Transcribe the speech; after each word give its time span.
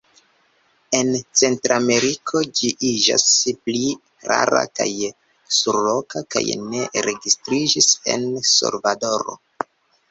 En 0.99 1.09
Centrameriko 1.41 2.41
ĝi 2.61 2.71
iĝas 2.93 3.27
pli 3.67 3.83
rara 4.31 4.65
kaj 4.81 4.89
surloka, 5.59 6.25
kaj 6.33 6.45
ne 6.67 6.85
registriĝis 7.11 7.93
en 8.17 8.29
Salvadoro. 8.57 9.41